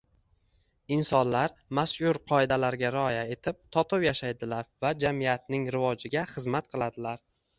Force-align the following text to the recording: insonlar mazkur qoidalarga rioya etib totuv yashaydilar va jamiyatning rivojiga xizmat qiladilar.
insonlar 0.93 1.51
mazkur 1.79 2.19
qoidalarga 2.31 2.91
rioya 2.95 3.19
etib 3.37 3.59
totuv 3.77 4.07
yashaydilar 4.07 4.67
va 4.87 4.93
jamiyatning 5.05 5.71
rivojiga 5.77 6.27
xizmat 6.35 6.73
qiladilar. 6.75 7.25